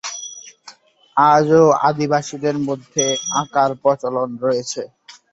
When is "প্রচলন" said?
3.81-4.29